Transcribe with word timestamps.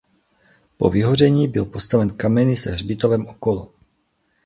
Po 0.77 0.89
vyhoření 0.89 1.47
byl 1.47 1.65
postaven 1.65 2.09
kamenný 2.09 2.57
se 2.57 2.71
hřbitovem 2.71 3.27
okolo. 3.27 3.73